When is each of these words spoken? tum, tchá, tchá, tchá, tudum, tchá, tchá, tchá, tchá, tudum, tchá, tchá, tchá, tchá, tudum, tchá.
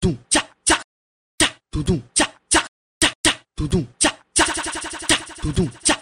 tum, 0.00 0.16
tchá, 0.30 0.40
tchá, 0.64 0.80
tchá, 1.38 1.48
tudum, 1.70 2.00
tchá, 2.14 2.26
tchá, 2.48 2.66
tchá, 2.98 3.12
tchá, 3.22 3.32
tudum, 3.54 3.86
tchá, 3.98 4.10
tchá, 4.34 4.44
tchá, 4.44 4.70
tchá, 4.72 5.34
tudum, 5.42 5.68
tchá. 5.84 5.99